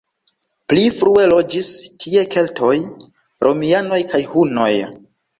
Pli 0.71 0.83
frue 0.99 1.25
loĝis 1.33 1.67
tie 2.03 2.23
keltoj, 2.35 2.77
romianoj 3.47 3.99
kaj 4.13 4.23
hunoj. 4.33 4.71